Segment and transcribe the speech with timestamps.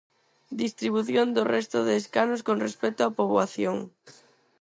[0.63, 3.77] Distribución do resto de escanos con respecto á poboación.